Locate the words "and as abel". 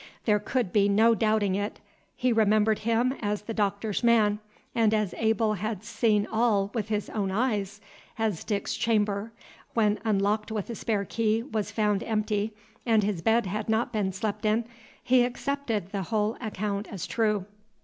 4.73-5.53